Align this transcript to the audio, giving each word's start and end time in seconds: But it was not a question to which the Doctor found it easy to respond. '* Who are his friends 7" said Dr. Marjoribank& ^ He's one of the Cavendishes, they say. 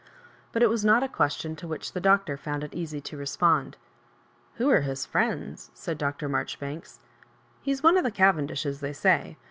But 0.51 0.63
it 0.63 0.67
was 0.71 0.83
not 0.83 1.03
a 1.03 1.07
question 1.07 1.55
to 1.57 1.67
which 1.67 1.91
the 1.93 1.99
Doctor 2.01 2.35
found 2.35 2.63
it 2.63 2.73
easy 2.73 2.99
to 3.01 3.17
respond. 3.17 3.77
'* 4.15 4.55
Who 4.55 4.67
are 4.71 4.81
his 4.81 5.05
friends 5.05 5.65
7" 5.75 5.75
said 5.75 5.97
Dr. 5.99 6.27
Marjoribank& 6.27 6.85
^ 6.85 6.97
He's 7.61 7.83
one 7.83 7.97
of 7.97 8.03
the 8.03 8.09
Cavendishes, 8.09 8.79
they 8.79 8.93
say. 8.93 9.37